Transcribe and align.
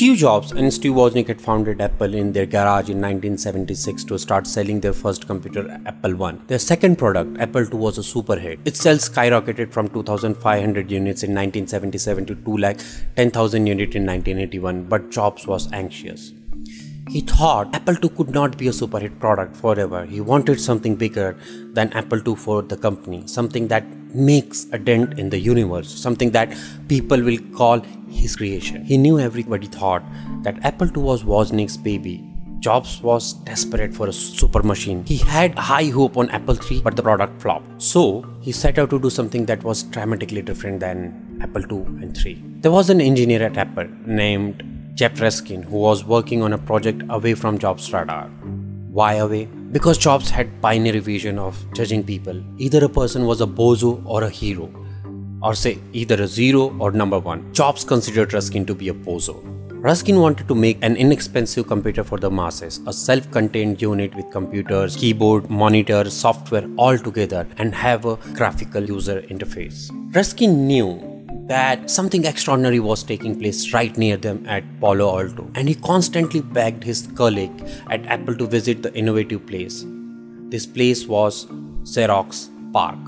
Steve 0.00 0.16
Jobs 0.16 0.52
and 0.52 0.72
Steve 0.72 0.92
Wozniak 0.92 1.26
had 1.28 1.42
founded 1.42 1.78
Apple 1.78 2.14
in 2.14 2.32
their 2.32 2.46
garage 2.46 2.88
in 2.88 3.02
1976 3.02 4.02
to 4.04 4.18
start 4.18 4.46
selling 4.46 4.80
their 4.80 4.94
first 4.94 5.26
computer, 5.26 5.78
Apple 5.84 6.24
I. 6.24 6.36
Their 6.46 6.58
second 6.58 6.96
product, 6.96 7.38
Apple 7.38 7.64
II, 7.64 7.78
was 7.78 7.98
a 7.98 8.02
super 8.02 8.36
hit. 8.36 8.60
Its 8.64 8.80
sales 8.80 9.06
skyrocketed 9.06 9.74
from 9.74 9.88
2,500 9.88 10.90
units 10.90 11.22
in 11.22 11.34
1977 11.34 12.24
to 12.24 12.34
2,10,000 12.34 13.66
units 13.66 13.94
in 13.94 14.06
1981, 14.06 14.84
but 14.84 15.10
Jobs 15.10 15.46
was 15.46 15.70
anxious. 15.70 16.32
He 17.10 17.20
thought 17.20 17.74
Apple 17.74 17.96
II 18.02 18.08
could 18.16 18.30
not 18.30 18.56
be 18.56 18.68
a 18.68 18.72
super 18.72 19.00
hit 19.00 19.20
product 19.20 19.54
forever. 19.54 20.06
He 20.06 20.22
wanted 20.22 20.62
something 20.62 20.96
bigger 20.96 21.36
than 21.74 21.92
Apple 21.92 22.26
II 22.26 22.36
for 22.36 22.62
the 22.62 22.78
company, 22.78 23.26
something 23.26 23.68
that 23.68 23.84
makes 24.14 24.66
a 24.72 24.78
dent 24.78 25.18
in 25.18 25.30
the 25.30 25.38
universe, 25.38 25.88
something 25.88 26.30
that 26.32 26.56
people 26.88 27.20
will 27.22 27.38
call 27.56 27.80
his 28.10 28.36
creation. 28.36 28.84
He 28.84 28.96
knew 28.96 29.18
everybody 29.18 29.66
thought 29.66 30.02
that 30.42 30.64
Apple 30.64 30.88
II 30.88 31.02
was 31.02 31.24
Wozniak's 31.24 31.76
baby. 31.76 32.24
Jobs 32.58 33.00
was 33.02 33.32
desperate 33.44 33.94
for 33.94 34.08
a 34.08 34.12
super 34.12 34.62
machine. 34.62 35.04
He 35.06 35.16
had 35.16 35.58
high 35.58 35.86
hope 35.86 36.18
on 36.18 36.28
Apple 36.30 36.58
III, 36.62 36.82
but 36.82 36.94
the 36.94 37.02
product 37.02 37.40
flopped. 37.40 37.80
So, 37.80 38.26
he 38.42 38.52
set 38.52 38.78
out 38.78 38.90
to 38.90 39.00
do 39.00 39.08
something 39.08 39.46
that 39.46 39.64
was 39.64 39.82
dramatically 39.84 40.42
different 40.42 40.80
than 40.80 41.38
Apple 41.40 41.62
II 41.62 41.86
and 42.02 42.14
III. 42.14 42.42
There 42.60 42.70
was 42.70 42.90
an 42.90 43.00
engineer 43.00 43.42
at 43.42 43.56
Apple 43.56 43.88
named 44.04 44.62
Jeff 44.94 45.14
Raskin, 45.14 45.64
who 45.64 45.78
was 45.78 46.04
working 46.04 46.42
on 46.42 46.52
a 46.52 46.58
project 46.58 47.02
away 47.08 47.32
from 47.32 47.58
Jobs' 47.58 47.90
radar. 47.92 48.26
Why 48.90 49.14
away? 49.14 49.48
Because 49.72 49.98
Jobs 49.98 50.30
had 50.30 50.60
binary 50.60 50.98
vision 50.98 51.38
of 51.38 51.56
judging 51.72 52.02
people. 52.02 52.42
Either 52.58 52.84
a 52.84 52.88
person 52.88 53.24
was 53.24 53.40
a 53.40 53.46
bozo 53.46 54.02
or 54.04 54.24
a 54.24 54.28
hero, 54.28 54.68
or 55.42 55.54
say 55.54 55.78
either 55.92 56.20
a 56.20 56.26
zero 56.26 56.76
or 56.80 56.90
number 56.90 57.20
one. 57.20 57.52
Jobs 57.52 57.84
considered 57.84 58.30
Raskin 58.30 58.66
to 58.66 58.74
be 58.74 58.88
a 58.88 58.92
bozo. 58.92 59.36
Raskin 59.80 60.20
wanted 60.20 60.48
to 60.48 60.56
make 60.56 60.82
an 60.82 60.96
inexpensive 60.96 61.68
computer 61.68 62.02
for 62.02 62.18
the 62.18 62.30
masses, 62.30 62.80
a 62.86 62.92
self-contained 62.92 63.80
unit 63.80 64.14
with 64.16 64.30
computers, 64.32 64.96
keyboard, 64.96 65.48
monitor, 65.48 66.10
software 66.10 66.68
all 66.76 66.98
together 66.98 67.46
and 67.56 67.72
have 67.72 68.04
a 68.04 68.16
graphical 68.34 68.82
user 68.82 69.22
interface. 69.22 69.88
Raskin 70.10 70.54
knew 70.66 71.09
that 71.50 71.90
something 71.90 72.26
extraordinary 72.26 72.78
was 72.78 73.02
taking 73.02 73.36
place 73.38 73.72
right 73.72 73.96
near 73.98 74.16
them 74.16 74.44
at 74.46 74.64
Palo 74.80 75.06
Alto, 75.20 75.50
and 75.56 75.68
he 75.68 75.74
constantly 75.74 76.40
begged 76.40 76.84
his 76.84 77.08
colleague 77.16 77.64
at 77.90 78.06
Apple 78.06 78.36
to 78.36 78.46
visit 78.46 78.84
the 78.84 78.94
innovative 78.94 79.44
place. 79.48 79.84
This 80.48 80.64
place 80.64 81.08
was 81.08 81.46
Xerox 81.82 82.48
PARC. 82.72 83.00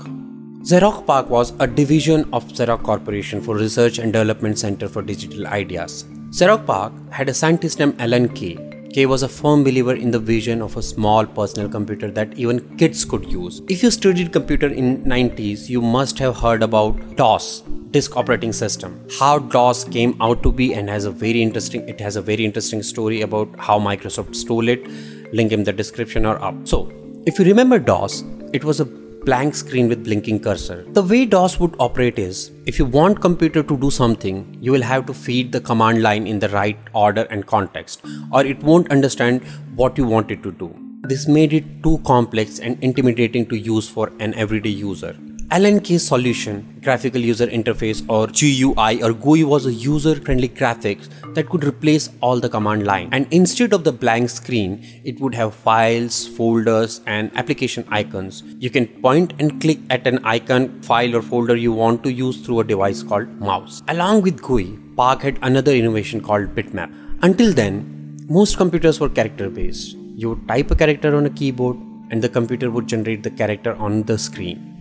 Xerox 0.71 1.05
PARC 1.05 1.29
was 1.29 1.53
a 1.61 1.67
division 1.67 2.27
of 2.33 2.45
Xerox 2.49 2.83
Corporation 2.83 3.39
for 3.41 3.55
Research 3.55 3.97
and 3.97 4.11
Development 4.11 4.59
Center 4.59 4.89
for 4.89 5.01
Digital 5.01 5.47
Ideas. 5.47 6.03
Xerox 6.31 6.65
PARC 6.65 6.91
had 7.11 7.29
a 7.29 7.33
scientist 7.33 7.79
named 7.79 7.95
Alan 7.99 8.27
Kay 8.27 8.72
Kay 8.93 9.07
was 9.07 9.23
a 9.23 9.27
firm 9.27 9.63
believer 9.63 9.95
in 9.95 10.11
the 10.11 10.19
vision 10.19 10.61
of 10.61 10.77
a 10.77 10.81
small 10.83 11.25
personal 11.25 11.67
computer 11.67 12.11
that 12.11 12.37
even 12.37 12.59
kids 12.77 13.03
could 13.03 13.25
use. 13.25 13.59
If 13.67 13.81
you 13.81 13.89
studied 13.89 14.31
computer 14.31 14.67
in 14.67 15.03
90s, 15.03 15.67
you 15.67 15.81
must 15.81 16.19
have 16.19 16.37
heard 16.37 16.61
about 16.61 17.15
DOS, 17.15 17.63
disk 17.89 18.15
operating 18.15 18.53
system. 18.53 19.03
How 19.19 19.39
DOS 19.39 19.85
came 19.85 20.15
out 20.21 20.43
to 20.43 20.51
be 20.51 20.75
and 20.75 20.87
has 20.91 21.05
a 21.05 21.11
very 21.11 21.41
interesting 21.41 21.89
it 21.89 21.99
has 22.01 22.17
a 22.17 22.21
very 22.21 22.45
interesting 22.45 22.83
story 22.83 23.21
about 23.21 23.49
how 23.57 23.79
Microsoft 23.79 24.35
stole 24.35 24.69
it. 24.69 24.87
Link 25.33 25.51
in 25.51 25.63
the 25.63 25.73
description 25.73 26.27
or 26.27 26.39
up. 26.43 26.67
So, 26.67 26.91
if 27.25 27.39
you 27.39 27.45
remember 27.45 27.79
DOS, 27.79 28.23
it 28.53 28.63
was 28.63 28.79
a 28.79 28.85
blank 29.25 29.55
screen 29.55 29.87
with 29.87 30.03
blinking 30.03 30.39
cursor. 30.41 30.83
The 30.89 31.01
way 31.01 31.25
DOS 31.25 31.59
would 31.59 31.75
operate 31.79 32.19
is, 32.19 32.51
if 32.65 32.77
you 32.77 32.85
want 32.85 33.21
computer 33.21 33.63
to 33.63 33.77
do 33.77 33.89
something, 33.89 34.57
you 34.59 34.71
will 34.71 34.81
have 34.81 35.05
to 35.05 35.13
feed 35.13 35.51
the 35.51 35.61
command 35.61 36.01
line 36.01 36.27
in 36.27 36.39
the 36.39 36.49
right 36.49 36.77
order 36.93 37.25
and 37.29 37.45
context, 37.45 38.01
or 38.31 38.45
it 38.45 38.61
won't 38.61 38.91
understand 38.91 39.43
what 39.75 39.97
you 39.97 40.05
want 40.05 40.31
it 40.31 40.43
to 40.43 40.51
do. 40.51 40.75
This 41.03 41.27
made 41.27 41.53
it 41.53 41.83
too 41.83 41.99
complex 42.05 42.59
and 42.59 42.81
intimidating 42.83 43.45
to 43.47 43.57
use 43.57 43.89
for 43.89 44.11
an 44.19 44.33
everyday 44.35 44.69
user. 44.69 45.15
Kay's 45.53 46.03
solution, 46.07 46.79
Graphical 46.83 47.21
User 47.21 47.45
Interface 47.45 48.03
or 48.09 48.25
GUI 48.25 49.03
or 49.03 49.13
GUI 49.13 49.43
was 49.43 49.67
a 49.67 49.71
user-friendly 49.71 50.49
graphics 50.49 51.09
that 51.35 51.47
could 51.47 51.63
replace 51.63 52.09
all 52.21 52.39
the 52.39 52.49
command 52.49 52.87
line. 52.87 53.09
And 53.11 53.27
instead 53.29 53.71
of 53.71 53.83
the 53.83 53.91
blank 53.91 54.31
screen, 54.31 54.83
it 55.03 55.19
would 55.19 55.35
have 55.35 55.53
files, 55.53 56.25
folders 56.25 57.01
and 57.05 57.31
application 57.35 57.85
icons. 57.91 58.41
You 58.57 58.71
can 58.71 58.87
point 58.87 59.33
and 59.37 59.61
click 59.61 59.77
at 59.91 60.07
an 60.07 60.25
icon, 60.25 60.81
file 60.81 61.15
or 61.15 61.21
folder 61.21 61.55
you 61.55 61.71
want 61.71 62.01
to 62.05 62.11
use 62.11 62.43
through 62.43 62.61
a 62.61 62.63
device 62.63 63.03
called 63.03 63.39
mouse. 63.39 63.83
Along 63.89 64.23
with 64.23 64.41
GUI, 64.41 64.79
PARC 64.95 65.21
had 65.21 65.37
another 65.43 65.73
innovation 65.73 66.19
called 66.19 66.55
bitmap. 66.55 66.91
Until 67.21 67.53
then, 67.53 68.17
most 68.27 68.57
computers 68.57 68.99
were 68.99 69.09
character 69.09 69.51
based. 69.51 69.95
You 70.15 70.29
would 70.29 70.47
type 70.47 70.71
a 70.71 70.75
character 70.75 71.15
on 71.15 71.27
a 71.27 71.29
keyboard 71.29 71.77
and 72.09 72.23
the 72.23 72.29
computer 72.29 72.71
would 72.71 72.87
generate 72.87 73.21
the 73.21 73.29
character 73.29 73.75
on 73.75 74.01
the 74.03 74.17
screen 74.17 74.72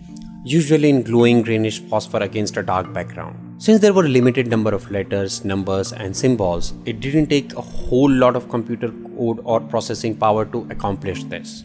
usually 0.45 0.89
in 0.91 1.03
glowing 1.03 1.43
greenish 1.43 1.81
phosphor 1.81 2.19
against 2.19 2.57
a 2.57 2.63
dark 2.63 2.93
background. 2.93 3.63
Since 3.63 3.81
there 3.81 3.93
were 3.93 4.07
a 4.07 4.09
limited 4.09 4.49
number 4.49 4.75
of 4.75 4.91
letters, 4.91 5.45
numbers 5.45 5.93
and 5.93 6.17
symbols, 6.17 6.75
it 6.85 6.99
didn't 7.01 7.29
take 7.29 7.55
a 7.55 7.61
whole 7.61 8.11
lot 8.11 8.35
of 8.35 8.49
computer 8.49 8.91
code 8.91 9.41
or 9.45 9.61
processing 9.61 10.17
power 10.17 10.45
to 10.47 10.67
accomplish 10.71 11.23
this. 11.25 11.65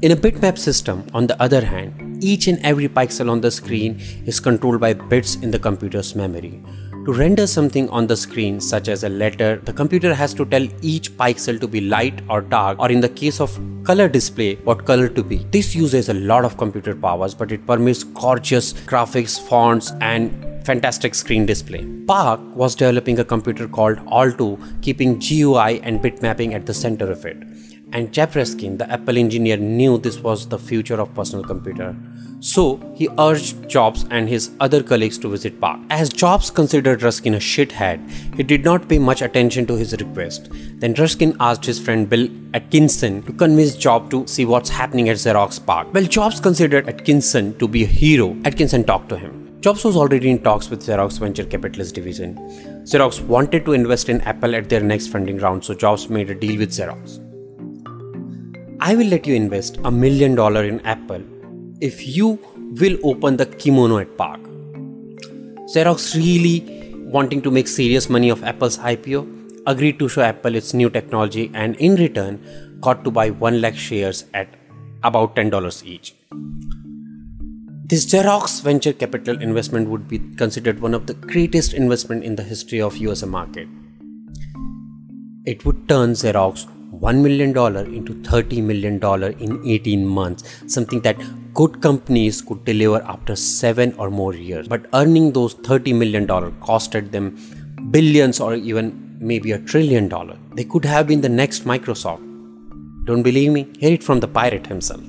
In 0.00 0.12
a 0.12 0.16
bitmap 0.16 0.56
system, 0.56 1.06
on 1.12 1.26
the 1.26 1.40
other 1.42 1.62
hand, 1.62 2.24
each 2.24 2.46
and 2.46 2.58
every 2.64 2.88
pixel 2.88 3.30
on 3.30 3.42
the 3.42 3.50
screen 3.50 4.00
is 4.24 4.40
controlled 4.40 4.80
by 4.80 4.94
bits 4.94 5.34
in 5.34 5.50
the 5.50 5.58
computer's 5.58 6.14
memory. 6.14 6.62
To 7.06 7.14
render 7.14 7.46
something 7.46 7.88
on 7.88 8.06
the 8.06 8.16
screen, 8.16 8.60
such 8.60 8.86
as 8.88 9.04
a 9.04 9.08
letter, 9.08 9.56
the 9.64 9.72
computer 9.72 10.12
has 10.12 10.34
to 10.34 10.44
tell 10.44 10.68
each 10.82 11.16
pixel 11.16 11.58
to 11.58 11.66
be 11.66 11.80
light 11.80 12.20
or 12.28 12.42
dark, 12.42 12.78
or 12.78 12.90
in 12.90 13.00
the 13.00 13.08
case 13.08 13.40
of 13.40 13.58
color 13.84 14.06
display, 14.06 14.56
what 14.64 14.84
color 14.84 15.08
to 15.08 15.24
be. 15.24 15.38
This 15.50 15.74
uses 15.74 16.10
a 16.10 16.14
lot 16.14 16.44
of 16.44 16.58
computer 16.58 16.94
powers, 16.94 17.34
but 17.34 17.52
it 17.52 17.66
permits 17.66 18.04
gorgeous 18.04 18.74
graphics, 18.74 19.40
fonts, 19.48 19.92
and 20.02 20.46
fantastic 20.66 21.14
screen 21.14 21.46
display. 21.46 21.86
PARC 22.06 22.38
was 22.54 22.74
developing 22.74 23.18
a 23.18 23.24
computer 23.24 23.66
called 23.66 23.98
Alto, 24.12 24.58
keeping 24.82 25.18
GUI 25.18 25.80
and 25.80 26.00
bitmapping 26.00 26.52
at 26.52 26.66
the 26.66 26.74
center 26.74 27.10
of 27.10 27.24
it. 27.24 27.38
And 27.92 28.12
Jeff 28.12 28.34
Raskin, 28.34 28.78
the 28.78 28.90
Apple 28.90 29.18
engineer, 29.18 29.56
knew 29.56 29.98
this 29.98 30.20
was 30.20 30.48
the 30.48 30.58
future 30.58 31.00
of 31.00 31.12
personal 31.14 31.44
computer. 31.44 31.96
So 32.42 32.80
he 32.94 33.08
urged 33.18 33.68
Jobs 33.68 34.06
and 34.10 34.28
his 34.28 34.50
other 34.60 34.82
colleagues 34.82 35.18
to 35.18 35.28
visit 35.28 35.60
PARC. 35.60 35.78
As 35.90 36.08
Jobs 36.08 36.50
considered 36.50 37.00
Raskin 37.00 37.34
a 37.34 37.38
shithead, 37.38 38.00
he 38.34 38.42
did 38.42 38.64
not 38.64 38.88
pay 38.88 38.98
much 38.98 39.20
attention 39.20 39.66
to 39.66 39.74
his 39.74 39.92
request. 39.92 40.48
Then 40.78 40.94
Raskin 40.94 41.36
asked 41.38 41.66
his 41.66 41.78
friend 41.78 42.08
Bill 42.08 42.28
Atkinson 42.54 43.22
to 43.24 43.32
convince 43.34 43.74
Jobs 43.74 44.08
to 44.10 44.26
see 44.26 44.46
what's 44.46 44.70
happening 44.70 45.10
at 45.10 45.16
Xerox 45.16 45.64
PARC. 45.64 45.92
Well, 45.92 46.04
Jobs 46.04 46.40
considered 46.40 46.88
Atkinson 46.88 47.58
to 47.58 47.68
be 47.68 47.84
a 47.84 47.86
hero. 47.86 48.34
Atkinson 48.46 48.84
talked 48.84 49.10
to 49.10 49.18
him. 49.18 49.60
Jobs 49.60 49.84
was 49.84 49.94
already 49.94 50.30
in 50.30 50.42
talks 50.42 50.70
with 50.70 50.82
Xerox 50.82 51.18
Venture 51.18 51.44
Capitalist 51.44 51.94
Division. 51.94 52.36
Xerox 52.84 53.20
wanted 53.20 53.66
to 53.66 53.74
invest 53.74 54.08
in 54.08 54.22
Apple 54.22 54.54
at 54.54 54.70
their 54.70 54.80
next 54.80 55.08
funding 55.08 55.36
round, 55.36 55.62
so 55.62 55.74
Jobs 55.74 56.08
made 56.08 56.30
a 56.30 56.34
deal 56.34 56.58
with 56.58 56.70
Xerox. 56.70 57.20
I 58.82 58.94
will 58.94 59.08
let 59.08 59.26
you 59.26 59.34
invest 59.34 59.78
a 59.84 59.90
million 59.90 60.34
dollar 60.34 60.64
in 60.64 60.80
Apple 60.86 61.22
if 61.82 62.06
you 62.16 62.38
will 62.80 62.96
open 63.04 63.36
the 63.36 63.44
kimono 63.44 63.98
at 63.98 64.16
PARC. 64.16 64.40
Xerox 65.74 66.14
really 66.14 66.94
wanting 67.16 67.42
to 67.42 67.50
make 67.50 67.68
serious 67.68 68.08
money 68.08 68.30
of 68.30 68.42
Apple's 68.42 68.78
IPO 68.78 69.62
agreed 69.66 69.98
to 69.98 70.08
show 70.08 70.22
Apple 70.22 70.54
its 70.54 70.72
new 70.72 70.88
technology 70.88 71.50
and 71.52 71.76
in 71.76 71.96
return 71.96 72.40
got 72.80 73.04
to 73.04 73.10
buy 73.10 73.28
1 73.28 73.60
lakh 73.60 73.76
shares 73.76 74.24
at 74.32 74.48
about 75.02 75.36
$10 75.36 75.84
each. 75.84 76.14
This 77.84 78.06
Xerox 78.06 78.62
venture 78.62 78.94
capital 78.94 79.42
investment 79.42 79.90
would 79.90 80.08
be 80.08 80.20
considered 80.36 80.80
one 80.80 80.94
of 80.94 81.06
the 81.06 81.12
greatest 81.12 81.74
investment 81.74 82.24
in 82.24 82.36
the 82.36 82.42
history 82.42 82.80
of 82.80 82.96
US 82.96 83.22
market. 83.26 83.68
It 85.44 85.66
would 85.66 85.86
turn 85.86 86.12
Xerox 86.12 86.66
$1 87.00 87.22
million 87.22 87.50
into 87.94 88.14
$30 88.14 88.62
million 88.62 89.02
in 89.40 89.66
18 89.66 90.06
months, 90.06 90.62
something 90.66 91.00
that 91.00 91.16
good 91.54 91.80
companies 91.80 92.42
could 92.42 92.62
deliver 92.64 93.02
after 93.04 93.34
7 93.34 93.94
or 93.94 94.10
more 94.10 94.34
years. 94.34 94.68
But 94.68 94.86
earning 94.92 95.32
those 95.32 95.54
$30 95.54 95.94
million 95.94 96.26
costed 96.26 97.10
them 97.10 97.38
billions 97.90 98.38
or 98.38 98.54
even 98.54 99.16
maybe 99.18 99.52
a 99.52 99.58
trillion 99.58 100.08
dollar. 100.08 100.36
They 100.54 100.64
could 100.64 100.84
have 100.84 101.06
been 101.06 101.22
the 101.22 101.28
next 101.28 101.64
Microsoft. 101.64 102.26
Don't 103.06 103.22
believe 103.22 103.52
me? 103.52 103.66
Hear 103.78 103.94
it 103.94 104.04
from 104.04 104.20
the 104.20 104.28
pirate 104.28 104.66
himself. 104.66 105.02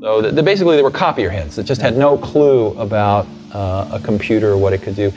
So 0.00 0.20
the, 0.20 0.32
the, 0.32 0.42
basically, 0.42 0.76
they 0.76 0.82
were 0.82 0.90
copier 0.90 1.30
heads 1.30 1.56
that 1.56 1.64
just 1.64 1.80
had 1.80 1.96
no 1.96 2.18
clue 2.18 2.76
about 2.78 3.26
uh, 3.52 3.88
a 3.92 4.00
computer 4.00 4.50
or 4.52 4.56
what 4.58 4.72
it 4.72 4.82
could 4.82 4.96
do. 4.96 5.12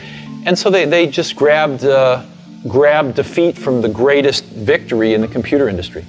And 0.46 0.58
so 0.58 0.70
they, 0.70 0.86
they 0.86 1.08
just 1.08 1.36
grabbed, 1.36 1.84
uh, 1.84 2.24
grabbed 2.68 3.16
defeat 3.16 3.58
from 3.58 3.82
the 3.82 3.90
greatest 3.90 4.46
victory 4.46 5.16
in 5.16 5.22
the 5.22 5.28
computer 5.28 5.68
industry. 5.68 6.06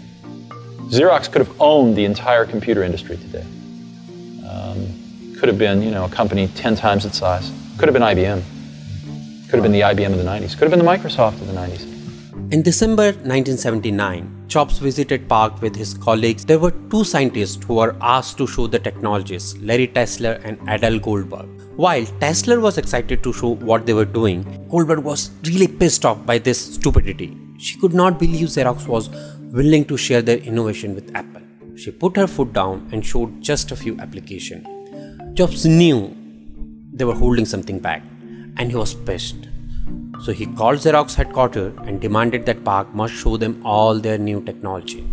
Xerox 0.90 1.30
could 1.30 1.46
have 1.46 1.60
owned 1.60 1.94
the 1.96 2.04
entire 2.04 2.44
computer 2.44 2.82
industry 2.82 3.16
today. 3.16 3.46
Um, 4.50 5.36
could 5.38 5.48
have 5.48 5.56
been, 5.56 5.82
you 5.82 5.92
know, 5.92 6.06
a 6.06 6.08
company 6.08 6.48
10 6.48 6.74
times 6.74 7.04
its 7.04 7.16
size. 7.16 7.52
Could 7.78 7.86
have 7.86 7.92
been 7.92 8.02
IBM. 8.02 8.42
Could 9.48 9.54
have 9.54 9.62
been 9.62 9.70
the 9.70 9.82
IBM 9.82 10.10
of 10.12 10.18
the 10.18 10.24
90s. 10.24 10.58
Could 10.58 10.68
have 10.68 10.70
been 10.70 10.84
the 10.84 10.90
Microsoft 10.90 11.40
of 11.40 11.46
the 11.46 11.52
90s. 11.52 12.52
In 12.52 12.62
December 12.62 13.12
1979, 13.12 14.46
Jobs 14.48 14.78
visited 14.78 15.28
PARC 15.28 15.62
with 15.62 15.76
his 15.76 15.94
colleagues. 15.94 16.44
There 16.44 16.58
were 16.58 16.72
two 16.90 17.04
scientists 17.04 17.64
who 17.64 17.74
were 17.74 17.94
asked 18.00 18.36
to 18.38 18.48
show 18.48 18.66
the 18.66 18.80
technologies, 18.80 19.56
Larry 19.58 19.86
Tesler 19.86 20.44
and 20.44 20.58
Adele 20.68 20.98
Goldberg. 20.98 21.46
While 21.76 22.02
Tesler 22.24 22.60
was 22.60 22.78
excited 22.78 23.22
to 23.22 23.32
show 23.32 23.54
what 23.54 23.86
they 23.86 23.94
were 23.94 24.04
doing, 24.04 24.42
Goldberg 24.68 25.04
was 25.04 25.30
really 25.44 25.68
pissed 25.68 26.04
off 26.04 26.26
by 26.26 26.38
this 26.38 26.74
stupidity. 26.74 27.36
She 27.58 27.78
could 27.78 27.94
not 27.94 28.18
believe 28.18 28.48
Xerox 28.48 28.88
was 28.88 29.08
willing 29.52 29.84
to 29.86 29.96
share 29.96 30.22
their 30.22 30.38
innovation 30.38 30.94
with 30.94 31.14
Apple. 31.14 31.42
She 31.76 31.90
put 31.90 32.16
her 32.16 32.26
foot 32.26 32.52
down 32.52 32.88
and 32.92 33.04
showed 33.04 33.40
just 33.40 33.72
a 33.72 33.76
few 33.76 33.98
applications. 33.98 34.66
Jobs 35.34 35.66
knew 35.66 36.16
they 36.92 37.04
were 37.04 37.14
holding 37.14 37.46
something 37.46 37.78
back 37.78 38.02
and 38.56 38.70
he 38.70 38.76
was 38.76 38.94
pissed. 38.94 39.48
So 40.22 40.32
he 40.32 40.46
called 40.46 40.78
Xerox 40.78 41.14
headquarters 41.14 41.72
and 41.86 42.00
demanded 42.00 42.44
that 42.46 42.62
PARC 42.64 42.92
must 42.94 43.14
show 43.14 43.36
them 43.36 43.60
all 43.64 43.98
their 43.98 44.18
new 44.18 44.42
technology. 44.44 45.04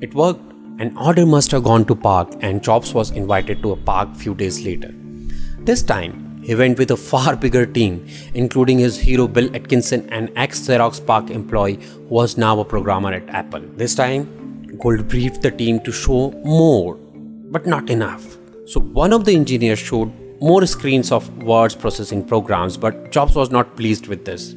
It 0.00 0.14
worked. 0.14 0.52
An 0.78 0.94
order 0.98 1.24
must 1.24 1.50
have 1.52 1.64
gone 1.64 1.86
to 1.86 1.94
PARC 1.94 2.36
and 2.42 2.62
Jobs 2.62 2.92
was 2.92 3.10
invited 3.10 3.62
to 3.62 3.72
a 3.72 3.76
PARC 3.76 4.14
few 4.14 4.34
days 4.34 4.62
later. 4.62 4.92
This 5.60 5.82
time, 5.82 6.25
he 6.46 6.54
went 6.54 6.78
with 6.78 6.92
a 6.92 6.96
far 6.96 7.34
bigger 7.34 7.66
team, 7.66 8.06
including 8.34 8.78
his 8.78 8.96
hero 9.00 9.26
Bill 9.26 9.54
Atkinson, 9.56 10.08
an 10.10 10.30
ex 10.36 10.60
Xerox 10.60 11.04
PARC 11.04 11.30
employee 11.30 11.74
who 11.74 12.14
was 12.18 12.36
now 12.36 12.60
a 12.60 12.64
programmer 12.64 13.12
at 13.12 13.28
Apple. 13.30 13.62
This 13.74 13.96
time, 13.96 14.26
Gold 14.78 15.08
briefed 15.08 15.42
the 15.42 15.50
team 15.50 15.80
to 15.80 15.90
show 15.90 16.30
more, 16.44 16.94
but 17.50 17.66
not 17.66 17.90
enough. 17.90 18.24
So 18.66 18.78
one 18.78 19.12
of 19.12 19.24
the 19.24 19.34
engineers 19.34 19.80
showed 19.80 20.12
more 20.40 20.64
screens 20.66 21.10
of 21.10 21.26
words 21.42 21.74
processing 21.74 22.24
programs, 22.24 22.76
but 22.76 23.10
Jobs 23.10 23.34
was 23.34 23.50
not 23.50 23.74
pleased 23.76 24.06
with 24.06 24.24
this. 24.24 24.54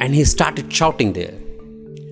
And 0.00 0.12
he 0.12 0.24
started 0.24 0.72
shouting 0.72 1.12
there. 1.12 1.34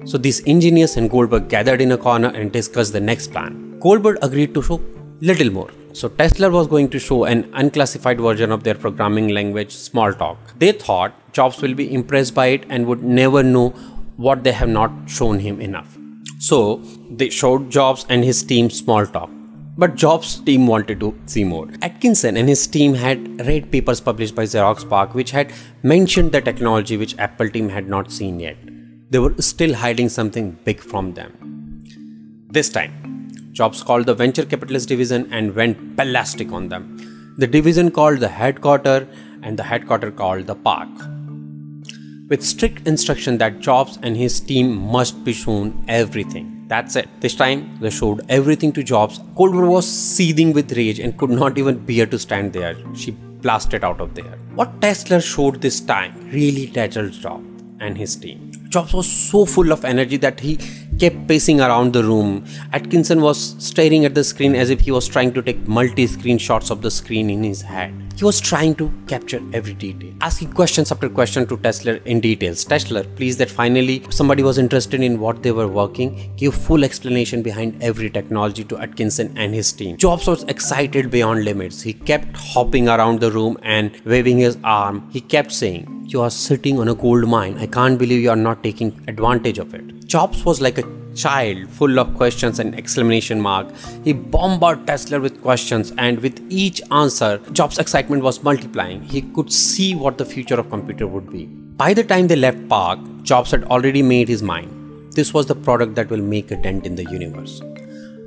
So 0.05 0.17
these 0.17 0.47
engineers 0.47 0.97
and 0.97 1.11
Goldberg 1.11 1.49
gathered 1.49 1.81
in 1.81 1.91
a 1.91 1.99
corner 1.99 2.29
and 2.29 2.53
discussed 2.53 2.93
the 2.93 3.00
next 3.00 3.32
plan. 3.32 3.81
Goldberg 3.81 4.19
agreed 4.23 4.55
to 4.55 4.62
show 4.62 4.81
little 5.21 5.50
more. 5.50 5.71
So 5.96 6.10
Tesler 6.10 6.52
was 6.52 6.66
going 6.66 6.90
to 6.90 6.98
show 6.98 7.25
an 7.25 7.50
unclassified 7.54 8.20
version 8.20 8.52
of 8.52 8.64
their 8.64 8.75
programming 8.75 9.28
language 9.28 9.75
Smalltalk. 9.75 10.37
They 10.58 10.72
thought 10.72 11.14
Jobs 11.32 11.62
will 11.62 11.72
be 11.72 11.94
impressed 11.94 12.34
by 12.34 12.48
it 12.48 12.66
and 12.69 12.84
would 12.84 13.02
never 13.02 13.43
know 13.43 13.70
what 14.19 14.44
they 14.44 14.52
have 14.52 14.69
not 14.69 14.90
shown 15.06 15.38
him 15.38 15.58
enough. 15.58 15.96
So 16.38 16.82
they 17.10 17.31
showed 17.31 17.70
Jobs 17.70 18.04
and 18.10 18.25
his 18.25 18.43
team 18.43 18.69
Smalltalk. 18.69 19.31
But 19.78 19.94
Jobs' 19.94 20.38
team 20.40 20.66
wanted 20.66 21.00
to 21.00 21.19
see 21.25 21.44
more. 21.44 21.66
Atkinson 21.81 22.37
and 22.37 22.46
his 22.46 22.66
team 22.66 22.93
had 22.93 23.46
read 23.46 23.72
papers 23.72 24.02
published 24.02 24.34
by 24.34 24.44
Xerox 24.44 24.87
PARC 24.87 25.14
which 25.14 25.31
had 25.31 25.50
mentioned 25.82 26.32
the 26.32 26.43
technology 26.43 26.98
which 26.98 27.16
Apple 27.19 27.48
team 27.48 27.70
had 27.70 27.88
not 27.88 28.12
seen 28.12 28.38
yet. 28.38 28.58
They 29.08 29.19
were 29.19 29.34
still 29.40 29.72
hiding 29.72 30.10
something 30.10 30.58
big 30.62 30.81
from 30.81 31.14
them. 31.14 31.32
This 32.50 32.69
time, 32.69 33.16
Jobs 33.56 33.82
called 33.82 34.05
the 34.05 34.12
venture 34.12 34.44
capitalist 34.44 34.87
division 34.87 35.32
and 35.32 35.55
went 35.55 35.97
ballistic 35.97 36.53
on 36.53 36.69
them. 36.69 37.35
The 37.38 37.47
division 37.47 37.91
called 37.91 38.20
the 38.20 38.29
headquarter 38.29 39.08
and 39.43 39.58
the 39.58 39.62
headquarter 39.62 40.11
called 40.11 40.47
the 40.47 40.55
PARC. 40.55 40.91
With 42.29 42.44
strict 42.44 42.87
instruction 42.87 43.38
that 43.38 43.61
Jobs 43.61 43.99
and 44.03 44.14
his 44.14 44.41
team 44.41 44.76
must 44.76 45.25
be 45.25 45.32
shown 45.32 45.82
everything. 45.88 46.67
That's 46.69 46.97
it. 46.97 47.08
This 47.20 47.35
time 47.35 47.79
they 47.81 47.88
showed 47.88 48.26
everything 48.29 48.73
to 48.73 48.82
Jobs. 48.82 49.20
Goldberg 49.35 49.70
was 49.70 49.91
seething 49.91 50.53
with 50.53 50.76
rage 50.76 50.99
and 50.99 51.17
could 51.17 51.31
not 51.31 51.56
even 51.56 51.79
bear 51.79 52.05
to 52.05 52.19
stand 52.19 52.53
there. 52.53 52.76
She 52.94 53.12
blasted 53.12 53.85
out 53.85 54.03
of 54.03 54.14
there. 54.14 54.38
What 54.55 54.81
Tesler 54.81 55.23
showed 55.23 55.62
this 55.62 55.81
time 55.81 56.29
really 56.31 56.67
dazzled 56.67 57.12
Jobs 57.12 57.62
and 57.81 57.97
his 57.97 58.17
team. 58.17 58.53
Jobs 58.69 58.93
was 58.93 59.11
so 59.11 59.47
full 59.47 59.73
of 59.73 59.87
energy 59.87 60.19
that 60.19 60.41
he 60.41 60.58
kept 60.98 61.26
pacing 61.28 61.60
around 61.60 61.93
the 61.93 62.02
room. 62.02 62.44
Atkinson 62.72 63.20
was 63.20 63.54
staring 63.58 64.04
at 64.04 64.14
the 64.14 64.25
screen 64.25 64.54
as 64.54 64.70
if 64.70 64.81
he 64.81 64.90
was 64.90 65.06
trying 65.06 65.32
to 65.34 65.43
take 65.43 65.66
multi 65.66 66.06
screen 66.06 66.38
shots 66.38 66.70
of 66.70 66.82
the 66.82 66.90
screen 66.90 67.31
in 67.31 67.43
his 67.43 67.62
head. 67.62 67.93
He 68.16 68.25
was 68.25 68.40
trying 68.40 68.75
to 68.76 68.90
capture 69.06 69.43
every 69.52 69.75
detail, 69.75 70.14
asking 70.22 70.54
questions 70.54 70.90
after 70.90 71.06
question 71.06 71.46
to 71.48 71.58
Tesler 71.58 72.02
in 72.06 72.20
details. 72.20 72.64
Tesler, 72.64 73.04
pleased 73.14 73.38
that 73.40 73.50
finally 73.50 74.02
somebody 74.08 74.43
was 74.43 74.56
interested 74.56 75.02
in 75.02 75.20
what 75.20 75.43
they 75.43 75.52
were 75.52 75.69
working, 75.69 76.32
gave 76.37 76.54
full 76.54 76.82
explanation 76.82 77.43
behind 77.43 77.76
every 77.82 78.08
technology 78.08 78.64
to 78.64 78.78
Atkinson 78.78 79.37
and 79.37 79.52
his 79.52 79.70
team. 79.70 79.98
Jobs 79.98 80.26
was 80.26 80.44
excited 80.44 81.10
beyond 81.10 81.44
limits. 81.44 81.82
He 81.82 81.93
kept 81.93 82.34
hopping 82.34 82.88
around 82.88 83.20
the 83.20 83.31
room 83.31 83.58
and 83.62 83.94
waving 84.06 84.38
his 84.38 84.56
arm. 84.64 85.06
He 85.12 85.20
kept 85.20 85.52
saying, 85.52 86.06
You 86.06 86.22
are 86.22 86.31
sitting 86.31 86.78
on 86.78 86.88
a 86.88 86.94
gold 86.94 87.28
mine. 87.28 87.58
I 87.58 87.66
can't 87.66 87.98
believe 87.98 88.22
you 88.22 88.31
are 88.31 88.37
not 88.37 88.62
taking 88.62 89.04
advantage 89.08 89.58
of 89.58 89.75
it. 89.75 90.06
Jobs 90.06 90.44
was 90.44 90.60
like 90.60 90.78
a 90.78 90.86
child 91.17 91.69
full 91.71 91.99
of 91.99 92.15
questions 92.15 92.59
and 92.59 92.75
exclamation 92.75 93.41
mark. 93.41 93.67
He 94.05 94.13
bombarded 94.13 94.87
Tesler 94.87 95.21
with 95.21 95.41
questions 95.43 95.93
and 95.99 96.21
with 96.21 96.41
each 96.51 96.83
answer, 96.91 97.39
Jobs' 97.53 97.79
excitement 97.79 98.23
was 98.23 98.43
multiplying. 98.43 99.03
He 99.03 99.23
could 99.23 99.53
see 99.53 99.95
what 99.95 100.19
the 100.19 100.25
future 100.25 100.61
of 100.61 100.71
computer 100.71 101.07
would 101.07 101.31
be. 101.31 101.47
By 101.47 101.95
the 101.95 102.05
time 102.05 102.27
they 102.27 102.37
left 102.37 102.69
PARC, 102.69 102.99
Jobs 103.23 103.51
had 103.51 103.65
already 103.65 104.03
made 104.03 104.29
his 104.29 104.43
mind. 104.43 105.13
This 105.13 105.33
was 105.33 105.47
the 105.47 105.55
product 105.55 105.95
that 105.95 106.11
will 106.11 106.23
make 106.23 106.51
a 106.51 106.57
dent 106.57 106.87
in 106.87 106.95
the 106.95 107.05
universe. 107.05 107.63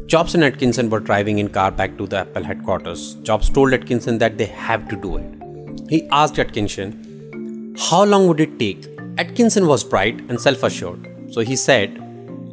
Jobs 0.08 0.34
and 0.34 0.44
Atkinson 0.44 0.90
were 0.90 1.00
driving 1.00 1.38
in 1.38 1.50
car 1.50 1.70
back 1.70 1.96
to 2.00 2.08
the 2.08 2.18
Apple 2.18 2.44
headquarters. 2.44 3.14
Jobs 3.22 3.48
told 3.48 3.74
Atkinson 3.74 4.18
that 4.18 4.40
they 4.40 4.48
have 4.48 4.88
to 4.90 4.96
do 4.96 5.18
it. 5.18 5.90
He 5.90 6.08
asked 6.10 6.40
Atkinson, 6.40 7.76
how 7.78 8.04
long 8.04 8.28
would 8.28 8.40
it 8.40 8.58
take? 8.58 8.88
Atkinson 9.20 9.68
was 9.68 9.84
bright 9.84 10.20
and 10.30 10.42
self-assured. 10.42 11.32
So 11.32 11.42
he 11.42 11.56
said, 11.56 12.02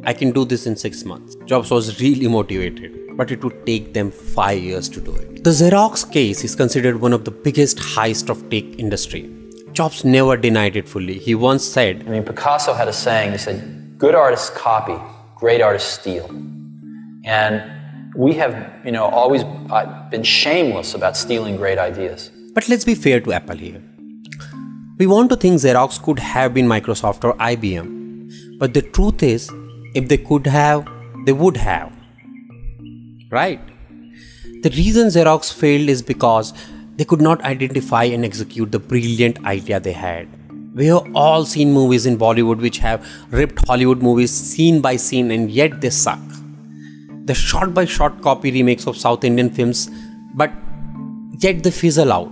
I 0.07 0.13
can 0.13 0.31
do 0.31 0.45
this 0.45 0.65
in 0.65 0.77
six 0.77 1.03
months. 1.03 1.35
Jobs 1.47 1.69
was 1.69 1.99
really 1.99 2.29
motivated, 2.29 3.17
but 3.17 3.29
it 3.29 3.43
would 3.43 3.65
take 3.65 3.93
them 3.93 4.09
five 4.09 4.57
years 4.57 4.87
to 4.89 5.01
do 5.01 5.13
it. 5.13 5.43
The 5.43 5.49
Xerox 5.49 6.09
case 6.09 6.45
is 6.45 6.55
considered 6.55 7.01
one 7.01 7.11
of 7.11 7.25
the 7.25 7.31
biggest 7.31 7.77
heist 7.77 8.29
of 8.29 8.49
tech 8.49 8.63
industry. 8.79 9.29
Jobs 9.73 10.05
never 10.05 10.37
denied 10.37 10.77
it 10.77 10.87
fully. 10.87 11.19
He 11.19 11.35
once 11.35 11.65
said, 11.65 12.05
I 12.07 12.11
mean, 12.11 12.23
Picasso 12.23 12.73
had 12.73 12.87
a 12.87 12.93
saying, 12.93 13.33
he 13.33 13.37
said, 13.37 13.97
good 13.97 14.15
artists 14.15 14.49
copy, 14.49 14.95
great 15.35 15.61
artists 15.61 15.99
steal. 15.99 16.25
And 17.25 17.61
we 18.15 18.33
have, 18.35 18.55
you 18.85 18.93
know, 18.93 19.07
always 19.07 19.43
uh, 19.43 20.07
been 20.09 20.23
shameless 20.23 20.93
about 20.93 21.17
stealing 21.17 21.57
great 21.57 21.77
ideas. 21.77 22.31
But 22.53 22.69
let's 22.69 22.85
be 22.85 22.95
fair 22.95 23.19
to 23.19 23.33
Apple 23.33 23.57
here. 23.57 23.83
We 24.99 25.05
want 25.05 25.29
to 25.31 25.35
think 25.35 25.55
Xerox 25.55 26.01
could 26.01 26.19
have 26.19 26.53
been 26.53 26.65
Microsoft 26.65 27.25
or 27.25 27.33
IBM. 27.39 28.57
But 28.57 28.73
the 28.73 28.81
truth 28.81 29.21
is, 29.21 29.51
if 29.93 30.07
they 30.07 30.17
could 30.17 30.47
have, 30.47 30.87
they 31.25 31.31
would 31.33 31.57
have. 31.57 31.91
Right? 33.29 33.59
The 34.63 34.69
reason 34.71 35.07
Xerox 35.07 35.53
failed 35.53 35.89
is 35.89 36.01
because 36.01 36.53
they 36.95 37.05
could 37.05 37.21
not 37.21 37.41
identify 37.43 38.03
and 38.05 38.25
execute 38.25 38.71
the 38.71 38.79
brilliant 38.79 39.45
idea 39.45 39.79
they 39.79 39.91
had. 39.91 40.27
We 40.73 40.87
have 40.87 41.15
all 41.15 41.45
seen 41.45 41.73
movies 41.73 42.05
in 42.05 42.17
Bollywood 42.17 42.59
which 42.59 42.77
have 42.79 43.05
ripped 43.31 43.65
Hollywood 43.67 44.01
movies 44.01 44.31
scene 44.31 44.81
by 44.81 44.95
scene 44.95 45.31
and 45.31 45.49
yet 45.49 45.81
they 45.81 45.89
suck. 45.89 46.19
The 47.25 47.33
shot 47.33 47.73
by 47.73 47.85
shot 47.85 48.21
copy 48.21 48.51
remakes 48.51 48.87
of 48.87 48.97
South 48.97 49.23
Indian 49.23 49.49
films, 49.49 49.89
but 50.33 50.51
yet 51.39 51.63
they 51.63 51.71
fizzle 51.71 52.13
out. 52.13 52.31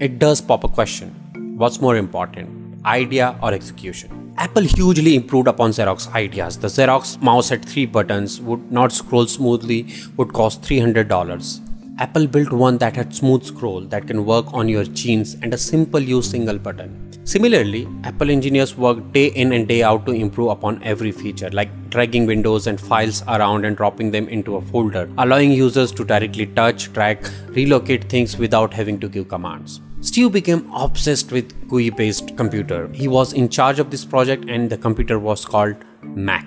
It 0.00 0.18
does 0.18 0.40
pop 0.40 0.64
a 0.64 0.68
question 0.68 1.14
what's 1.56 1.80
more 1.80 1.96
important, 1.96 2.84
idea 2.84 3.38
or 3.42 3.52
execution? 3.52 4.25
Apple 4.38 4.64
hugely 4.64 5.14
improved 5.14 5.48
upon 5.48 5.70
Xerox 5.70 6.12
ideas. 6.12 6.58
The 6.58 6.68
Xerox 6.68 7.20
mouse 7.22 7.48
had 7.48 7.64
three 7.64 7.86
buttons, 7.86 8.38
would 8.38 8.70
not 8.70 8.92
scroll 8.92 9.26
smoothly, 9.26 9.86
would 10.18 10.34
cost 10.34 10.60
$300. 10.60 11.60
Apple 11.98 12.26
built 12.26 12.52
one 12.52 12.76
that 12.76 12.94
had 12.94 13.14
smooth 13.14 13.42
scroll 13.44 13.80
that 13.80 14.06
can 14.06 14.26
work 14.26 14.52
on 14.52 14.68
your 14.68 14.84
jeans 14.84 15.34
and 15.40 15.54
a 15.54 15.58
simple 15.58 16.00
use 16.00 16.30
single 16.30 16.58
button. 16.58 17.02
Similarly, 17.24 17.88
Apple 18.04 18.30
engineers 18.30 18.76
worked 18.76 19.10
day 19.12 19.28
in 19.28 19.52
and 19.52 19.66
day 19.66 19.82
out 19.82 20.04
to 20.04 20.12
improve 20.12 20.50
upon 20.50 20.82
every 20.82 21.12
feature, 21.12 21.48
like 21.50 21.70
dragging 21.88 22.26
windows 22.26 22.66
and 22.66 22.78
files 22.78 23.22
around 23.22 23.64
and 23.64 23.74
dropping 23.74 24.10
them 24.10 24.28
into 24.28 24.56
a 24.56 24.60
folder, 24.60 25.10
allowing 25.16 25.50
users 25.50 25.90
to 25.92 26.04
directly 26.04 26.44
touch, 26.46 26.92
drag, 26.92 27.26
relocate 27.48 28.10
things 28.10 28.36
without 28.36 28.74
having 28.74 29.00
to 29.00 29.08
give 29.08 29.28
commands. 29.28 29.80
Steve 30.00 30.32
became 30.32 30.70
obsessed 30.74 31.32
with 31.32 31.68
GUI 31.68 31.90
based 31.90 32.36
computer. 32.36 32.88
He 32.92 33.08
was 33.08 33.32
in 33.32 33.48
charge 33.48 33.78
of 33.78 33.90
this 33.90 34.04
project 34.04 34.44
and 34.48 34.68
the 34.68 34.76
computer 34.76 35.18
was 35.18 35.44
called 35.44 35.76
Mac 36.02 36.46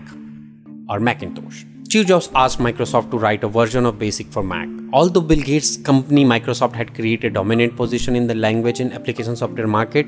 or 0.88 1.00
Macintosh. 1.00 1.66
Steve 1.84 2.06
Jobs 2.06 2.30
asked 2.36 2.60
Microsoft 2.60 3.10
to 3.10 3.18
write 3.18 3.44
a 3.44 3.48
version 3.48 3.88
of 3.88 3.98
BASIC 3.98 4.32
for 4.32 4.44
Mac. 4.44 4.70
Although 4.94 5.22
Bill 5.22 5.42
Gates' 5.42 5.78
company 5.78 6.24
Microsoft 6.24 6.76
had 6.76 6.94
created 6.94 7.32
a 7.32 7.34
dominant 7.34 7.76
position 7.76 8.16
in 8.16 8.28
the 8.28 8.36
language 8.36 8.80
and 8.80 8.94
application 8.94 9.36
software 9.36 9.66
market, 9.66 10.08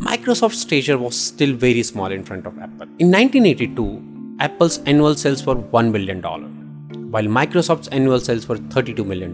Microsoft's 0.00 0.60
stature 0.60 0.98
was 0.98 1.18
still 1.18 1.54
very 1.54 1.84
small 1.84 2.10
in 2.10 2.24
front 2.24 2.46
of 2.46 2.58
Apple. 2.58 2.88
In 2.98 3.12
1982, 3.12 4.36
Apple's 4.40 4.78
annual 4.78 5.14
sales 5.14 5.46
were 5.46 5.54
$1 5.54 5.92
billion, 5.92 6.20
while 7.10 7.24
Microsoft's 7.24 7.88
annual 7.88 8.18
sales 8.18 8.48
were 8.48 8.56
$32 8.56 9.06
million. 9.06 9.32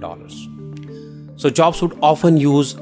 So 1.38 1.48
Jobs 1.48 1.80
would 1.80 1.98
often 2.02 2.36
use 2.36 2.76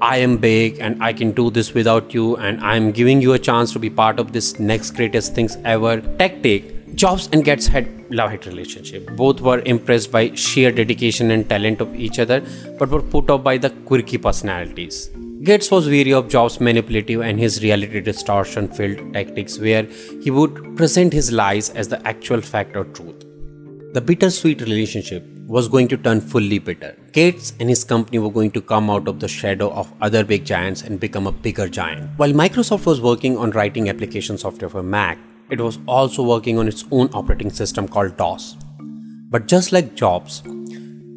I 0.00 0.18
am 0.18 0.36
big 0.36 0.78
and 0.78 1.02
I 1.02 1.12
can 1.12 1.32
do 1.32 1.50
this 1.50 1.74
without 1.74 2.14
you, 2.14 2.36
and 2.36 2.60
I'm 2.60 2.92
giving 2.92 3.20
you 3.20 3.32
a 3.32 3.38
chance 3.38 3.72
to 3.72 3.80
be 3.80 3.90
part 3.90 4.20
of 4.20 4.32
this 4.32 4.60
next 4.60 4.92
greatest 4.92 5.34
things 5.34 5.56
ever 5.64 6.00
tactic, 6.00 6.94
Jobs 6.94 7.28
and 7.32 7.44
Gates 7.44 7.66
had 7.66 7.88
love-hate 8.08 8.46
relationship. 8.46 9.10
Both 9.16 9.40
were 9.40 9.60
impressed 9.66 10.12
by 10.12 10.34
sheer 10.34 10.70
dedication 10.70 11.32
and 11.32 11.48
talent 11.48 11.80
of 11.80 11.94
each 11.96 12.20
other, 12.20 12.44
but 12.78 12.90
were 12.90 13.02
put 13.02 13.28
off 13.28 13.42
by 13.42 13.58
the 13.58 13.70
quirky 13.70 14.18
personalities. 14.18 15.10
Gates 15.42 15.70
was 15.70 15.88
weary 15.88 16.12
of 16.12 16.28
Jobs' 16.28 16.60
manipulative 16.60 17.20
and 17.20 17.38
his 17.38 17.60
reality 17.62 18.00
distortion 18.00 18.68
filled 18.68 19.12
tactics, 19.14 19.58
where 19.58 19.82
he 20.22 20.30
would 20.30 20.76
present 20.76 21.12
his 21.12 21.32
lies 21.32 21.70
as 21.70 21.88
the 21.88 22.06
actual 22.06 22.40
fact 22.40 22.76
or 22.76 22.84
truth. 22.84 23.24
The 23.94 24.00
bittersweet 24.00 24.60
relationship 24.60 25.24
was 25.48 25.66
going 25.66 25.88
to 25.88 25.96
turn 25.96 26.20
fully 26.20 26.58
bitter. 26.58 26.94
Gates 27.12 27.54
and 27.58 27.70
his 27.70 27.82
company 27.82 28.18
were 28.18 28.30
going 28.30 28.50
to 28.50 28.60
come 28.60 28.90
out 28.90 29.08
of 29.08 29.18
the 29.18 29.26
shadow 29.26 29.70
of 29.70 29.90
other 30.02 30.22
big 30.22 30.44
giants 30.44 30.82
and 30.82 31.00
become 31.00 31.26
a 31.26 31.32
bigger 31.32 31.66
giant. 31.68 32.10
While 32.18 32.32
Microsoft 32.32 32.84
was 32.84 33.00
working 33.00 33.38
on 33.38 33.52
writing 33.52 33.88
application 33.88 34.36
software 34.36 34.68
for 34.68 34.82
Mac, 34.82 35.18
it 35.48 35.58
was 35.58 35.78
also 35.86 36.22
working 36.22 36.58
on 36.58 36.68
its 36.68 36.84
own 36.90 37.08
operating 37.14 37.48
system 37.48 37.88
called 37.88 38.18
DOS. 38.18 38.58
But 39.30 39.46
just 39.48 39.72
like 39.72 39.94
Jobs, 39.94 40.42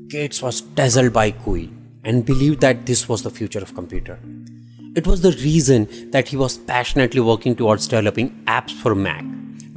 Gates 0.08 0.42
was 0.42 0.62
dazzled 0.62 1.12
by 1.12 1.32
GUI 1.32 1.70
and 2.06 2.26
believed 2.26 2.62
that 2.62 2.86
this 2.86 3.10
was 3.10 3.24
the 3.24 3.30
future 3.30 3.60
of 3.60 3.76
computer. 3.76 4.18
It 4.96 5.06
was 5.08 5.20
the 5.22 5.32
reason 5.32 5.90
that 6.12 6.30
he 6.30 6.38
was 6.38 6.58
passionately 6.58 7.20
working 7.20 7.54
towards 7.54 7.88
developing 7.88 8.30
apps 8.46 8.72
for 8.72 8.96
Mac, 8.96 9.26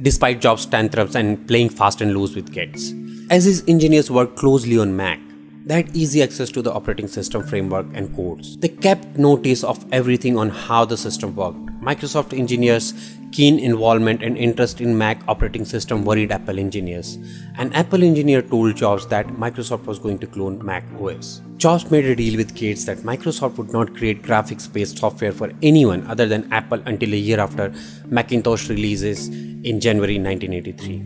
despite 0.01 0.41
Jobs' 0.41 0.65
tantrums 0.65 1.15
and 1.15 1.47
playing 1.47 1.69
fast 1.69 2.01
and 2.01 2.15
loose 2.15 2.35
with 2.35 2.53
kids. 2.53 2.93
As 3.29 3.45
his 3.45 3.63
engineers 3.67 4.11
worked 4.11 4.37
closely 4.37 4.77
on 4.77 4.95
Mac, 4.95 5.19
they 5.65 5.75
had 5.75 5.95
easy 5.95 6.21
access 6.21 6.51
to 6.51 6.61
the 6.61 6.71
operating 6.71 7.07
system 7.07 7.41
framework 7.41 7.87
and 7.93 8.15
codes. 8.15 8.55
They 8.57 8.67
kept 8.67 9.17
notice 9.17 9.63
of 9.63 9.83
everything 9.91 10.37
on 10.37 10.49
how 10.49 10.85
the 10.85 10.95
system 10.95 11.35
worked. 11.35 11.57
Microsoft 11.81 12.37
engineers' 12.37 12.93
keen 13.35 13.59
involvement 13.59 14.23
and 14.23 14.37
interest 14.37 14.79
in 14.79 14.97
Mac 14.97 15.21
operating 15.27 15.65
system 15.65 16.05
worried 16.05 16.31
Apple 16.31 16.57
engineers. 16.57 17.17
An 17.57 17.73
Apple 17.73 18.01
engineer 18.01 18.41
told 18.41 18.77
Jobs 18.77 19.07
that 19.07 19.27
Microsoft 19.27 19.83
was 19.85 19.99
going 19.99 20.19
to 20.19 20.27
clone 20.27 20.63
Mac 20.65 20.85
OS. 20.97 21.41
Jobs 21.57 21.91
made 21.91 22.05
a 22.05 22.15
deal 22.15 22.37
with 22.37 22.55
Gates 22.55 22.85
that 22.85 22.99
Microsoft 22.99 23.57
would 23.57 23.73
not 23.73 23.93
create 23.93 24.21
graphics 24.21 24.71
based 24.71 24.99
software 24.99 25.33
for 25.33 25.51
anyone 25.61 26.07
other 26.07 26.25
than 26.25 26.47
Apple 26.53 26.81
until 26.85 27.13
a 27.13 27.17
year 27.17 27.41
after 27.41 27.73
Macintosh 28.05 28.69
releases 28.69 29.27
in 29.27 29.81
January 29.81 30.17
1983 30.17 31.03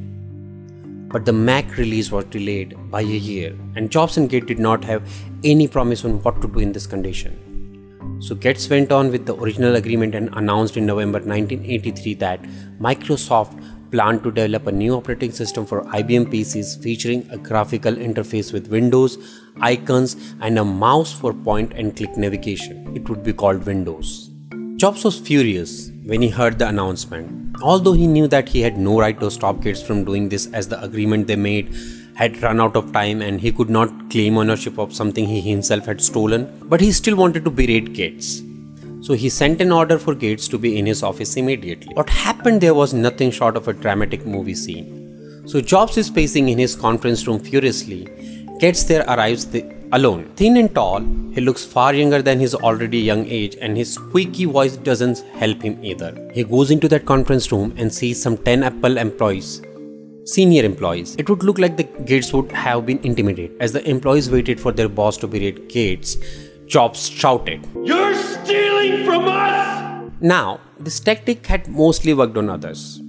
but 1.11 1.25
the 1.25 1.33
Mac 1.33 1.77
release 1.77 2.11
was 2.11 2.25
delayed 2.25 2.77
by 2.91 3.01
a 3.01 3.03
year, 3.03 3.57
and 3.75 3.89
Jobs 3.89 4.17
and 4.17 4.29
Gates 4.29 4.45
did 4.45 4.59
not 4.59 4.83
have 4.83 5.01
any 5.43 5.67
promise 5.67 6.05
on 6.05 6.21
what 6.21 6.39
to 6.43 6.47
do 6.47 6.59
in 6.59 6.71
this 6.71 6.85
condition. 6.85 7.48
So 8.21 8.35
Gates 8.35 8.69
went 8.69 8.91
on 8.91 9.11
with 9.11 9.25
the 9.25 9.35
original 9.35 9.77
agreement 9.77 10.13
and 10.13 10.29
announced 10.33 10.75
in 10.75 10.85
November 10.85 11.19
1983 11.19 12.13
that 12.15 12.41
Microsoft 12.77 13.63
planned 13.91 14.23
to 14.23 14.31
develop 14.31 14.67
a 14.67 14.71
new 14.73 14.93
operating 14.95 15.31
system 15.31 15.65
for 15.65 15.83
IBM 15.85 16.25
PCs 16.25 16.83
featuring 16.83 17.25
a 17.31 17.37
graphical 17.37 17.95
interface 17.95 18.51
with 18.51 18.67
windows, 18.67 19.17
icons, 19.61 20.17
and 20.41 20.59
a 20.59 20.65
mouse 20.65 21.13
for 21.13 21.33
point 21.33 21.71
and 21.73 21.95
click 21.95 22.17
navigation. 22.17 22.93
It 22.93 23.07
would 23.07 23.23
be 23.23 23.31
called 23.31 23.65
Windows. 23.65 24.29
Jobs 24.75 25.05
was 25.05 25.17
furious 25.17 25.89
when 26.03 26.21
he 26.21 26.27
heard 26.27 26.59
the 26.59 26.67
announcement. 26.67 27.55
Although 27.63 27.93
he 27.93 28.05
knew 28.05 28.27
that 28.27 28.49
he 28.49 28.61
had 28.61 28.77
no 28.77 28.99
right 28.99 29.17
to 29.19 29.31
stop 29.31 29.61
Gates 29.61 29.81
from 29.81 30.03
doing 30.03 30.27
this 30.27 30.47
as 30.51 30.67
the 30.67 30.81
agreement 30.83 31.27
they 31.27 31.37
made 31.37 31.73
had 32.19 32.41
run 32.43 32.59
out 32.59 32.75
of 32.75 32.91
time 32.91 33.21
and 33.21 33.39
he 33.39 33.51
could 33.57 33.69
not 33.69 33.89
claim 34.09 34.37
ownership 34.37 34.77
of 34.77 34.93
something 34.99 35.25
he 35.25 35.41
himself 35.41 35.85
had 35.85 36.01
stolen, 36.01 36.41
but 36.71 36.81
he 36.81 36.91
still 36.91 37.15
wanted 37.15 37.45
to 37.45 37.49
berate 37.49 37.93
Gates. 37.93 38.41
So 39.01 39.13
he 39.13 39.29
sent 39.29 39.61
an 39.61 39.71
order 39.71 39.97
for 39.97 40.13
Gates 40.13 40.47
to 40.49 40.57
be 40.57 40.77
in 40.77 40.85
his 40.85 41.01
office 41.01 41.37
immediately. 41.37 41.93
What 41.93 42.09
happened 42.09 42.59
there 42.61 42.73
was 42.73 42.93
nothing 42.93 43.31
short 43.31 43.55
of 43.55 43.69
a 43.69 43.73
dramatic 43.73 44.25
movie 44.25 44.55
scene. 44.63 45.47
So 45.47 45.61
Jobs 45.61 45.97
is 45.97 46.09
pacing 46.09 46.49
in 46.49 46.59
his 46.59 46.75
conference 46.75 47.25
room 47.25 47.39
furiously. 47.39 48.01
Gates 48.59 48.83
there 48.83 49.05
arrives 49.07 49.45
the 49.45 49.63
alone. 49.93 50.29
Thin 50.35 50.57
and 50.57 50.75
tall, 50.75 50.99
he 51.35 51.41
looks 51.41 51.63
far 51.65 51.93
younger 51.93 52.21
than 52.21 52.39
his 52.39 52.53
already 52.53 52.99
young 52.99 53.25
age, 53.27 53.55
and 53.61 53.77
his 53.77 53.93
squeaky 53.93 54.45
voice 54.45 54.75
doesn't 54.75 55.19
help 55.43 55.61
him 55.61 55.79
either. 55.83 56.11
He 56.33 56.43
goes 56.43 56.69
into 56.69 56.89
that 56.89 57.05
conference 57.05 57.51
room 57.51 57.73
and 57.77 57.93
sees 57.93 58.21
some 58.21 58.37
10 58.37 58.63
Apple 58.63 58.97
employees. 58.97 59.61
Senior 60.25 60.63
employees. 60.63 61.15
It 61.17 61.27
would 61.27 61.43
look 61.43 61.57
like 61.57 61.75
the 61.75 61.88
Gates 62.09 62.33
would 62.33 62.51
have 62.51 62.87
been 62.87 62.99
intimidated. 63.03 63.55
As 63.61 63.71
the 63.71 63.87
employees 63.87 64.31
waited 64.31 64.59
for 64.59 64.71
their 64.71 64.89
boss 64.89 65.17
to 65.17 65.27
berate 65.27 65.69
Gates, 65.69 66.17
Jobs 66.65 67.07
shouted, 67.07 67.67
You're 67.83 68.15
stealing 68.15 69.05
from 69.05 69.27
us! 69.27 70.11
Now, 70.19 70.59
this 70.79 70.99
tactic 70.99 71.45
had 71.45 71.67
mostly 71.67 72.15
worked 72.15 72.35
on 72.35 72.49
others, 72.49 72.99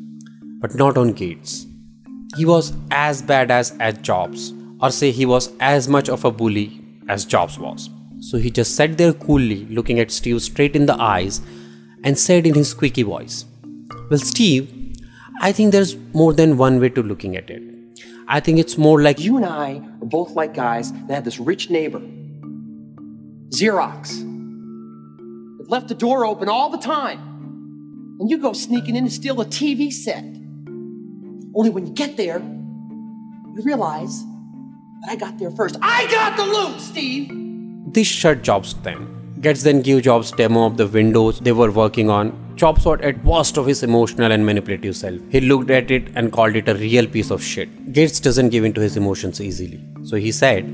but 0.61 0.75
not 0.75 0.99
on 0.99 1.13
Gates. 1.13 1.67
He 2.37 2.45
was 2.45 2.75
as 2.91 3.23
bad 3.23 3.51
as, 3.51 3.73
as 3.81 3.97
Jobs 3.99 4.53
or 4.83 4.91
say 4.91 5.11
he 5.11 5.27
was 5.27 5.51
as 5.61 5.89
much 5.89 6.09
of 6.09 6.25
a 6.25 6.31
bully 6.31 6.81
as 7.09 7.25
Jobs 7.25 7.59
was. 7.59 7.89
So 8.21 8.39
he 8.39 8.51
just 8.51 8.77
sat 8.77 8.99
there 8.99 9.15
coolly, 9.15 9.65
looking 9.67 9.99
at 9.99 10.11
Steve 10.11 10.43
straight 10.43 10.77
in 10.77 10.87
the 10.87 11.01
eyes, 11.01 11.41
and 12.05 12.19
said 12.19 12.47
in 12.47 12.55
his 12.55 12.71
squeaky 12.71 13.03
voice, 13.03 13.47
Well, 14.11 14.19
Steve, 14.19 14.71
I 15.41 15.53
think 15.53 15.73
there's 15.73 15.97
more 16.13 16.33
than 16.35 16.59
one 16.59 16.81
way 16.81 16.91
to 16.91 17.03
looking 17.03 17.37
at 17.37 17.49
it. 17.49 17.70
I 18.33 18.39
think 18.39 18.61
it's 18.61 18.79
more 18.79 19.03
like 19.03 19.19
You 19.19 19.37
and 19.39 19.45
I 19.45 19.83
are 20.01 20.07
both 20.07 20.37
like 20.37 20.55
guys 20.55 20.93
that 20.93 21.11
had 21.11 21.25
this 21.25 21.41
rich 21.41 21.69
neighbor, 21.69 22.01
Xerox, 23.49 24.21
that 25.59 25.69
left 25.69 25.89
the 25.89 25.97
door 25.97 26.25
open 26.25 26.49
all 26.49 26.71
the 26.71 26.79
time. 26.79 27.19
And 28.21 28.31
you 28.31 28.39
go 28.39 28.53
sneaking 28.53 28.95
in 28.95 29.05
to 29.05 29.11
steal 29.11 29.41
a 29.41 29.45
TV 29.45 29.93
set. 29.93 30.23
Only 31.57 31.71
when 31.71 31.89
you 31.89 31.93
get 31.93 32.17
there, 32.17 32.39
you 32.39 33.63
realize 33.65 34.23
that 35.01 35.11
I 35.11 35.17
got 35.17 35.37
there 35.41 35.51
first. 35.51 35.77
I 35.83 36.07
got 36.07 36.37
the 36.37 36.45
loot, 36.45 36.81
Steve! 36.81 37.33
This 37.93 38.07
shut 38.07 38.43
Jobs 38.43 38.75
then. 38.85 39.09
Gates 39.41 39.65
then 39.65 39.83
give 39.83 40.03
Jobs 40.03 40.31
demo 40.31 40.67
of 40.67 40.77
the 40.77 40.87
windows 40.87 41.41
they 41.41 41.51
were 41.51 41.73
working 41.73 42.09
on. 42.09 42.50
Jobs 42.61 42.85
was 42.85 43.01
at 43.01 43.25
worst 43.25 43.57
of 43.57 43.65
his 43.65 43.83
emotional 43.83 44.33
and 44.33 44.45
manipulative 44.45 44.95
self. 44.95 45.19
He 45.31 45.41
looked 45.41 45.71
at 45.71 45.91
it 45.91 46.09
and 46.15 46.31
called 46.31 46.57
it 46.57 46.69
a 46.69 46.75
real 46.75 47.07
piece 47.07 47.31
of 47.31 47.43
shit. 47.43 47.71
Gates 47.91 48.21
doesn't 48.21 48.51
give 48.51 48.67
in 48.67 48.75
to 48.75 48.83
his 48.83 48.99
emotions 48.99 49.41
easily. 49.41 49.81
So 50.05 50.17
he 50.17 50.31
said, 50.31 50.67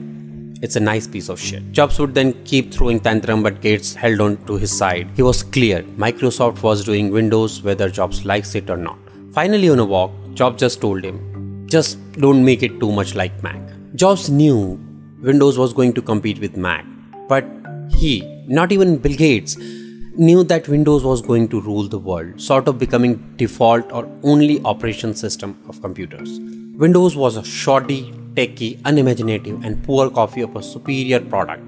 it's 0.62 0.74
a 0.74 0.80
nice 0.80 1.06
piece 1.06 1.28
of 1.28 1.38
shit. 1.38 1.70
Jobs 1.70 2.00
would 2.00 2.12
then 2.12 2.32
keep 2.42 2.74
throwing 2.74 2.98
tantrum, 2.98 3.44
but 3.44 3.60
Gates 3.60 3.94
held 3.94 4.20
on 4.20 4.36
to 4.46 4.56
his 4.56 4.76
side. 4.76 5.08
He 5.14 5.22
was 5.22 5.44
clear 5.44 5.84
Microsoft 6.06 6.60
was 6.60 6.84
doing 6.84 7.12
Windows 7.12 7.62
whether 7.62 7.88
Jobs 7.88 8.24
likes 8.24 8.56
it 8.56 8.68
or 8.68 8.76
not. 8.76 8.98
Finally, 9.32 9.68
on 9.68 9.78
a 9.78 9.84
walk, 9.84 10.10
Jobs 10.34 10.58
just 10.58 10.80
told 10.80 11.04
him, 11.04 11.68
just 11.68 12.00
don't 12.14 12.44
make 12.44 12.64
it 12.64 12.80
too 12.80 12.90
much 12.90 13.14
like 13.14 13.40
Mac. 13.44 13.60
Jobs 13.94 14.28
knew 14.28 14.80
Windows 15.20 15.56
was 15.56 15.72
going 15.72 15.92
to 15.92 16.02
compete 16.02 16.40
with 16.40 16.56
Mac, 16.56 16.84
but 17.28 17.44
he, 17.90 18.22
not 18.48 18.72
even 18.72 18.98
Bill 18.98 19.14
Gates, 19.14 19.56
knew 20.18 20.42
that 20.44 20.66
Windows 20.68 21.04
was 21.04 21.20
going 21.20 21.48
to 21.48 21.60
rule 21.60 21.88
the 21.88 21.98
world, 21.98 22.40
sort 22.40 22.68
of 22.68 22.78
becoming 22.78 23.34
default 23.36 23.90
or 23.92 24.08
only 24.22 24.62
operation 24.64 25.14
system 25.14 25.58
of 25.68 25.80
computers. 25.82 26.40
Windows 26.76 27.16
was 27.16 27.36
a 27.36 27.44
shoddy, 27.44 28.14
techy, 28.34 28.80
unimaginative, 28.84 29.62
and 29.62 29.82
poor 29.84 30.10
copy 30.10 30.40
of 30.40 30.56
a 30.56 30.62
superior 30.62 31.20
product. 31.20 31.62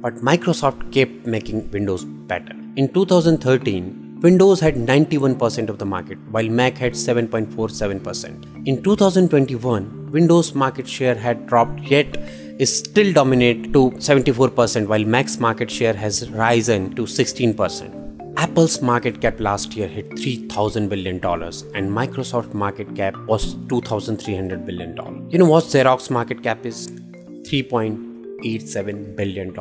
But 0.00 0.16
Microsoft 0.16 0.92
kept 0.92 1.26
making 1.26 1.70
Windows 1.70 2.04
better. 2.04 2.54
In 2.76 2.92
2013, 2.92 4.20
Windows 4.20 4.60
had 4.60 4.76
91% 4.76 5.68
of 5.68 5.78
the 5.78 5.86
market, 5.86 6.18
while 6.30 6.48
Mac 6.48 6.78
had 6.78 6.92
7.47%. 6.92 8.66
In 8.66 8.82
2021, 8.82 10.10
Windows 10.12 10.54
market 10.54 10.88
share 10.88 11.14
had 11.14 11.46
dropped 11.46 11.80
yet 11.80 12.16
is 12.58 12.78
still 12.78 13.12
dominate 13.12 13.72
to 13.72 13.90
74% 13.92 14.86
while 14.86 15.04
Mac's 15.04 15.38
market 15.38 15.70
share 15.70 15.92
has 15.92 16.30
risen 16.30 16.94
to 16.96 17.02
16%. 17.02 18.02
Apple's 18.38 18.82
market 18.82 19.20
cap 19.20 19.38
last 19.40 19.74
year 19.74 19.88
hit 19.88 20.08
$3,000 20.10 20.88
billion 20.88 21.16
and 21.16 21.90
Microsoft 21.90 22.54
market 22.54 22.94
cap 22.94 23.16
was 23.26 23.54
$2,300 23.54 24.64
billion. 24.64 24.96
You 25.30 25.38
know 25.38 25.46
what 25.46 25.64
Xerox 25.64 26.10
market 26.10 26.42
cap 26.42 26.64
is? 26.64 26.88
$3.87 26.88 29.16
billion. 29.16 29.54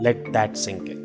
Let 0.00 0.32
that 0.32 0.56
sink 0.56 0.88
in. 0.88 1.03